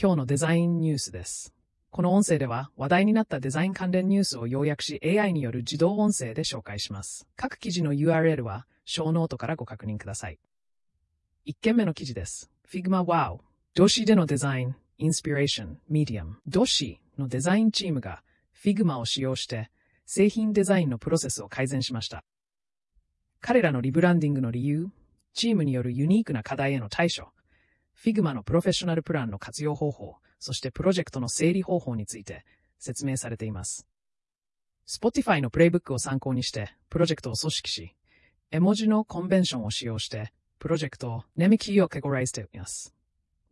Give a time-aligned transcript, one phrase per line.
[0.00, 1.52] 今日のデザインニュースです。
[1.90, 7.26] この音声では話題になったデザイン関連ニュースを要約し AI による自動音声で紹介します。
[7.34, 10.38] 各記事の URL はショーノートからご確認ください。
[11.48, 12.48] 1件目の記事です。
[12.70, 13.40] Figma Wow。
[13.74, 18.22] 動詞でのデザイン、インスピレーション、ミディアム、動詞のデザインチームが
[18.54, 19.68] Figma を使用して
[20.06, 22.22] 製品デザインのプロセスを改善しました。
[23.40, 24.90] 彼らのリブランディングの理由、
[25.34, 27.32] チームによるユニークな課題への対処、
[28.04, 32.44] Figma のプロフェッショナルプランの活用方法、そしてプロジェクトの整理方法について
[32.78, 33.86] 説明されています。
[34.86, 37.96] Spotify のプレイブックを参考にしてプロジェクトを組織し、
[38.50, 42.94] 絵文字のコンベンションを使用してプロジェクトをネミキーをカテゴライズしています。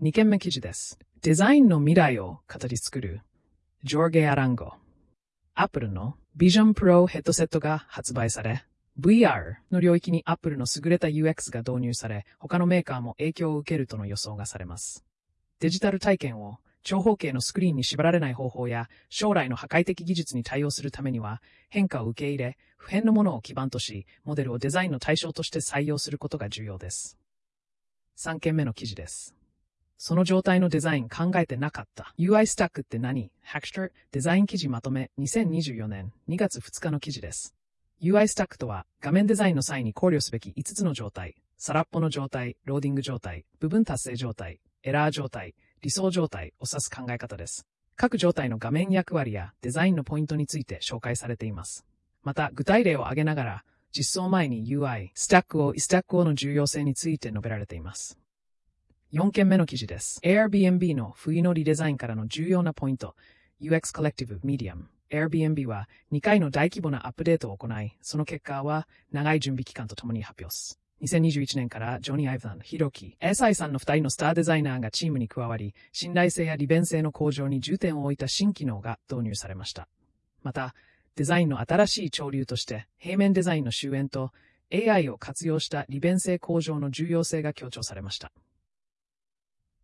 [0.00, 0.98] 2件目記事です。
[1.22, 3.22] デザインの未来を語り作る
[3.82, 4.74] ジョーゲ・アランゴ。
[5.54, 8.64] Apple の Vision Pro ヘッドセットが発売され、
[8.98, 15.04] VR の領域に Apple の優れた UX が導入され、他のメーカーも影響を受けるとの予想がされます。
[15.60, 27.18] デジタル体験を長方形のスクリーンに縛られない方法や将来の破壊的技術に対応するためには変化を受け入れ、普遍のものを基盤とし、モデルをデザインの対象として採用することが重要です。
[28.16, 29.34] 3件目の記事です。
[29.98, 32.14] その状態のデザイン考えてなかった。
[32.18, 37.55] UI スタックって何 ?Hackster デザイン記事まとめ2024年2月2日の記事です。
[38.02, 41.34] UI スタックとは画面デザインの際に考慮すべき5つの状態、
[41.66, 47.66] 空っぽの状態、ローディング状態、部分達成状態、エラー状態、理想状態を指す考え方です。
[47.96, 51.86] 各状態の画面役割やデザインのポイントについて紹介されています。
[52.22, 53.64] また、具体例を挙げながら、
[53.96, 58.18] 実装前に UI、スタックを、スタックをの重要性について述べられています。
[59.14, 60.20] 4件目の記事です。
[60.22, 63.14] Airbnb の冬のリデザインからの重要なポイント、
[63.62, 64.95] UX Collective Medium。
[65.10, 70.80] Airbnb は2回の大規模なアップデートを行い、その結果は長い準備期間とともに発表す。
[71.02, 79.88] 2021年からジョニー・アイヴァン、ヒロキ、SI さんの2人のスターデザイナーがチームに加わり、信頼性や利便性の向上に重点を置いた新機能が導入されました。
[80.42, 80.74] また、
[81.16, 84.32] デザインの新しい潮流として、平面デザインの終焉と
[84.72, 88.32] AI を活用した利便性向上の重要性が強調されました。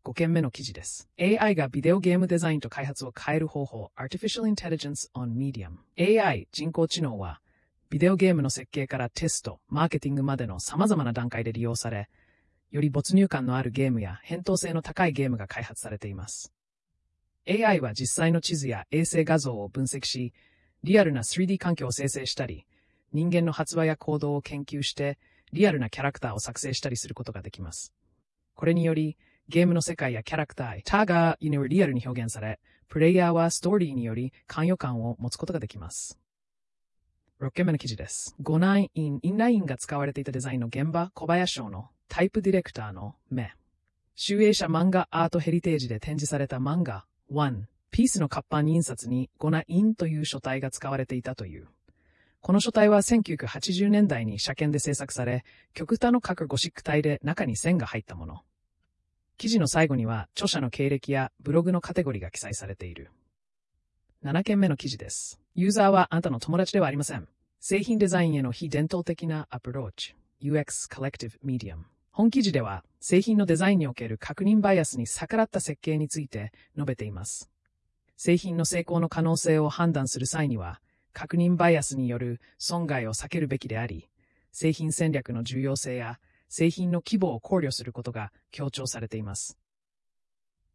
[0.05, 1.09] 5件目の記事です。
[1.21, 7.41] AI がビデオゲームデザインと開発を変える方法 Artificial Intelligence on Medium AI 人工知能は
[7.89, 12.09] ビデオゲームの設計からテスト、マーケティングまでの様々な段階で利用され、
[12.71, 16.55] より没入感のあるゲームや返答性の高いゲームが開発されています。
[17.47, 20.33] AI は実際の地図や衛星画像を分析し、
[20.83, 22.67] リアルな 3D 環境を生成したり、
[23.13, 25.19] 人間の発話や行動を研究して、
[25.53, 27.93] リアルなキャラクターを作成したりすることができます。
[28.55, 36.19] これにより、ゲームの世界やキャラクター、ターがリアルに表現され、プレイヤーはストーリーにより関与感を持つことができます。
[37.41, 38.37] 6件目の記事です。
[38.43, 43.53] 5ナイン、インラインが使われていたデザインの現場、小林賞のタイプディレクターの目。
[44.15, 51.67] 集英社漫画アートヘリテージで展示された漫画1、ピースの活版印刷に5ナインという書体が使われていたという。
[52.41, 55.45] この書体は1980年代に車検で制作され、
[55.75, 58.43] 極端の各ゴシック体で中に線が入ったもの。
[59.43, 63.11] 記事の最後には著者の経歴やブログのカテゴリーが記載されている。
[64.25, 65.41] 7件目の記事です。
[65.57, 67.27] ユーザーはあなたの友達ではありません。
[67.59, 70.15] 製品デザインへの非伝統的なアプローチ。
[70.41, 71.79] UX Collective Medium。
[72.13, 77.51] 本記事では製品のデザインにおける確認バイアスに逆らった設計について述べています。
[78.17, 80.81] 製品の成功の可能性を判断する際には、
[81.13, 84.09] 確認バイアスによる損害を避けるべきであり、
[84.53, 86.21] 製品戦略の重要性や
[86.53, 89.57] 製品の規模を考慮することが強調されています。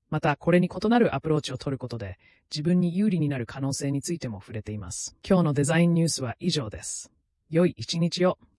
[0.09, 2.17] また、これに異なるアプローチを取ることで、
[2.51, 5.15] 自分に有利になる可能性についても触れています。
[5.23, 7.11] 今日のデザインニュースは以上です。
[7.51, 8.39] 良い一日を。